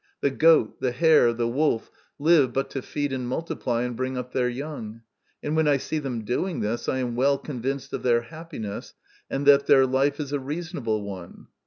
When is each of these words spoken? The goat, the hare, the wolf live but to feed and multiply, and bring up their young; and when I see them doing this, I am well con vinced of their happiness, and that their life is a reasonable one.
The 0.21 0.31
goat, 0.31 0.79
the 0.81 0.93
hare, 0.93 1.31
the 1.31 1.47
wolf 1.47 1.91
live 2.17 2.53
but 2.53 2.71
to 2.71 2.81
feed 2.81 3.13
and 3.13 3.27
multiply, 3.27 3.83
and 3.83 3.95
bring 3.95 4.17
up 4.17 4.31
their 4.33 4.49
young; 4.49 5.01
and 5.43 5.55
when 5.55 5.67
I 5.67 5.77
see 5.77 5.99
them 5.99 6.25
doing 6.25 6.59
this, 6.61 6.89
I 6.89 6.97
am 6.97 7.15
well 7.15 7.37
con 7.37 7.61
vinced 7.61 7.93
of 7.93 8.01
their 8.01 8.21
happiness, 8.21 8.95
and 9.29 9.45
that 9.45 9.67
their 9.67 9.85
life 9.85 10.19
is 10.19 10.31
a 10.33 10.39
reasonable 10.39 11.03
one. 11.03 11.49